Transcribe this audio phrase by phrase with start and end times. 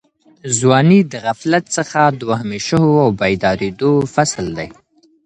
[0.57, 4.69] ځواني د غفلت څخه د وهمېشهو او بېدارېدو فصل دی.